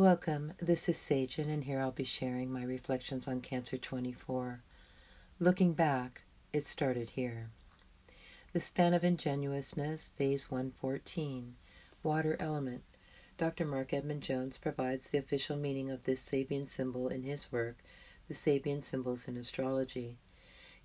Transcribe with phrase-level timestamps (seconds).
[0.00, 4.62] Welcome, this is Sagen, and here I'll be sharing my reflections on Cancer 24.
[5.38, 6.22] Looking back,
[6.54, 7.50] it started here.
[8.54, 11.54] The span of ingenuousness, phase 114,
[12.02, 12.82] water element.
[13.36, 13.66] Dr.
[13.66, 17.76] Marc Edmund Jones provides the official meaning of this Sabian symbol in his work,
[18.26, 20.16] The Sabian Symbols in Astrology.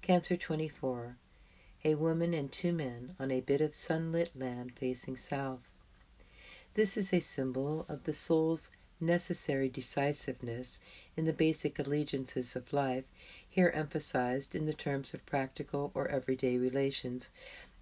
[0.02, 1.16] Cancer 24,
[1.86, 5.62] a woman and two men on a bit of sunlit land facing south.
[6.74, 8.70] This is a symbol of the soul's
[9.02, 10.80] necessary decisiveness
[11.18, 13.04] in the basic allegiances of life,
[13.50, 17.30] here emphasized in the terms of practical or everyday relations.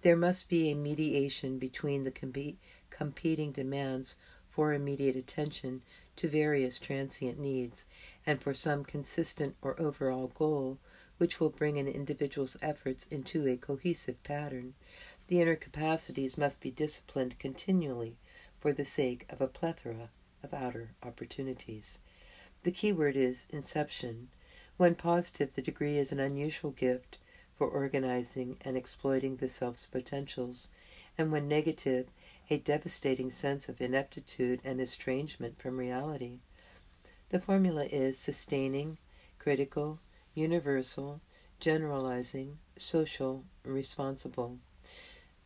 [0.02, 2.58] There must be a mediation between the com-
[2.90, 4.16] competing demands
[4.48, 5.82] for immediate attention
[6.16, 7.86] to various transient needs
[8.26, 10.78] and for some consistent or overall goal
[11.18, 14.74] which will bring an individual's efforts into a cohesive pattern.
[15.28, 18.16] The inner capacities must be disciplined continually
[18.58, 20.10] for the sake of a plethora
[20.44, 21.98] of outer opportunities.
[22.62, 24.28] The key word is inception.
[24.76, 27.18] When positive, the degree is an unusual gift
[27.56, 30.68] for organizing and exploiting the self's potentials,
[31.16, 32.08] and when negative,
[32.50, 36.40] a devastating sense of ineptitude and estrangement from reality.
[37.30, 38.98] The formula is sustaining,
[39.38, 39.98] critical,
[40.34, 41.20] universal,
[41.60, 44.58] generalizing, social, responsible.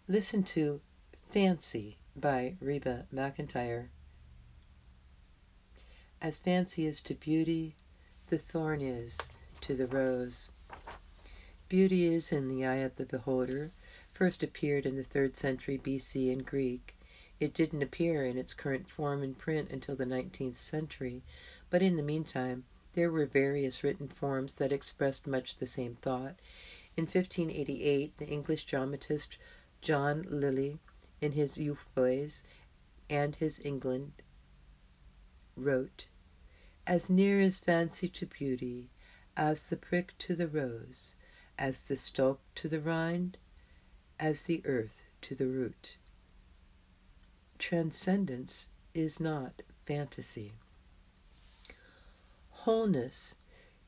[0.08, 0.80] Listen to
[1.30, 3.88] Fancy by Reba McEntire.
[6.20, 7.76] As fancy is to beauty,
[8.26, 9.16] the thorn is
[9.60, 10.50] to the rose.
[11.68, 13.70] Beauty is in the eye of the beholder,
[14.14, 16.96] first appeared in the third century BC in Greek.
[17.38, 21.22] It didn't appear in its current form in print until the 19th century,
[21.70, 26.34] but in the meantime, there were various written forms that expressed much the same thought.
[26.96, 29.38] In 1588, the English dramatist
[29.82, 30.80] John Lyly,
[31.20, 32.42] in his Euphues
[33.08, 34.14] and his England,
[35.58, 36.06] wrote,
[36.86, 38.90] As near as fancy to beauty,
[39.36, 41.14] as the prick to the rose,
[41.58, 43.36] as the stalk to the rind,
[44.18, 45.96] as the earth to the root.
[47.58, 50.52] Transcendence is not fantasy.
[52.50, 53.34] Wholeness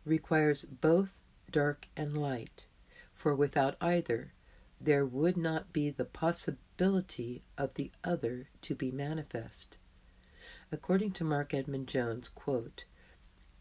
[0.04, 1.20] requires both
[1.50, 2.64] dark and light,
[3.12, 4.32] for without either,
[4.80, 9.76] there would not be the possibility of the other to be manifest.
[10.72, 12.84] According to Marc Edmund Jones, quote,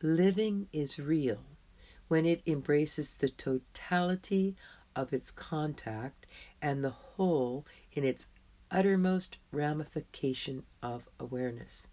[0.01, 1.43] living is real
[2.07, 4.55] when it embraces the totality
[4.95, 6.27] of its contact
[6.61, 8.27] and the whole in its
[8.69, 11.87] uttermost ramification of awareness.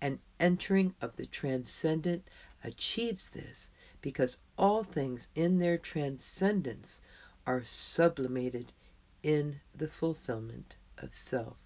[0.00, 2.28] An entering of the transcendent
[2.62, 7.00] achieves this because all things in their transcendence
[7.44, 8.72] are sublimated
[9.24, 11.56] in the fulfillment of self.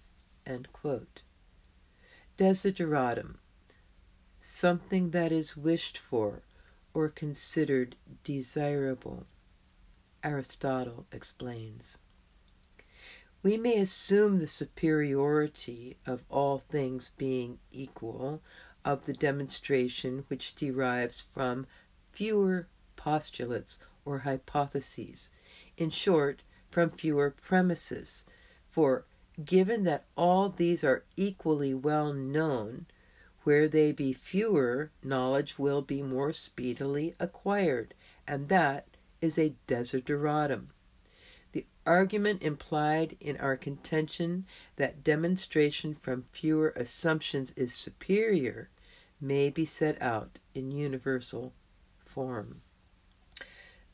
[0.45, 1.21] End quote.
[2.37, 3.35] Desideratum,
[4.41, 6.41] something that is wished for
[6.91, 9.27] or considered desirable.
[10.23, 11.99] Aristotle explains.
[13.43, 18.41] We may assume the superiority of all things being equal
[18.83, 21.67] of the demonstration which derives from
[22.11, 25.29] fewer postulates or hypotheses,
[25.77, 28.25] in short, from fewer premises,
[28.71, 29.05] for
[29.43, 32.85] given that all these are equally well known,
[33.43, 37.93] where they be fewer, knowledge will be more speedily acquired,
[38.27, 38.87] and that
[39.21, 40.67] is a desideratum.
[41.51, 44.45] The argument implied in our contention
[44.75, 48.69] that demonstration from fewer assumptions is superior
[49.19, 51.53] may be set out in universal
[52.03, 52.61] form.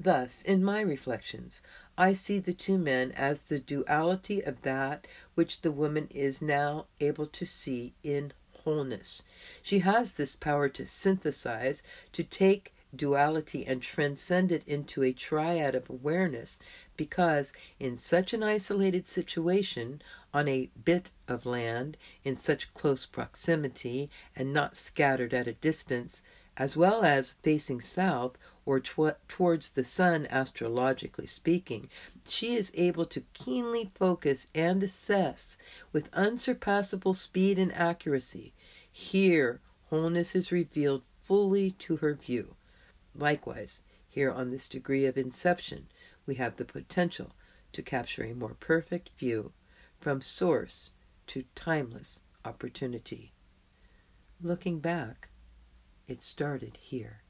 [0.01, 1.61] Thus, in my reflections,
[1.97, 5.05] I see the two men as the duality of that
[5.35, 8.31] which the woman is now able to see in
[8.63, 9.23] wholeness.
[9.61, 11.83] She has this power to synthesize,
[12.13, 16.59] to take duality and transcend it into a triad of awareness
[16.95, 20.01] because in such an isolated situation
[20.33, 26.21] on a bit of land in such close proximity and not scattered at a distance
[26.59, 31.89] as well as facing south or tw- towards the sun astrologically speaking
[32.27, 35.57] she is able to keenly focus and assess
[35.91, 38.53] with unsurpassable speed and accuracy
[38.91, 39.59] here
[39.89, 42.55] wholeness is revealed fully to her view
[43.15, 45.87] Likewise, here on this degree of inception,
[46.25, 47.35] we have the potential
[47.73, 49.51] to capture a more perfect view
[49.99, 50.91] from source
[51.27, 53.33] to timeless opportunity.
[54.41, 55.28] Looking back,
[56.09, 57.21] it started here.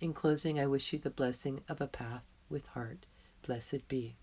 [0.00, 3.06] In closing, I wish you the blessing of a path with heart.
[3.42, 4.16] Blessed be.